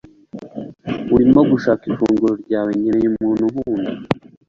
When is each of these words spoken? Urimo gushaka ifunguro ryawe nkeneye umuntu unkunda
Urimo 1.15 1.41
gushaka 1.51 1.83
ifunguro 1.91 2.33
ryawe 2.43 2.71
nkeneye 2.79 3.07
umuntu 3.11 3.41
unkunda 3.47 3.89